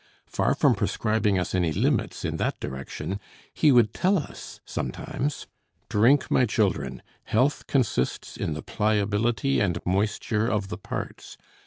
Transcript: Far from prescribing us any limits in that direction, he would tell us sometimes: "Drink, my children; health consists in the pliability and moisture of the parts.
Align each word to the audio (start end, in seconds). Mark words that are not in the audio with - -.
Far 0.25 0.55
from 0.55 0.73
prescribing 0.73 1.37
us 1.37 1.53
any 1.53 1.71
limits 1.71 2.25
in 2.25 2.37
that 2.37 2.59
direction, 2.59 3.19
he 3.53 3.71
would 3.71 3.93
tell 3.93 4.17
us 4.17 4.59
sometimes: 4.65 5.45
"Drink, 5.89 6.31
my 6.31 6.47
children; 6.47 7.03
health 7.25 7.67
consists 7.67 8.35
in 8.35 8.55
the 8.55 8.63
pliability 8.63 9.59
and 9.59 9.77
moisture 9.85 10.47
of 10.47 10.69
the 10.69 10.77
parts. 10.79 11.37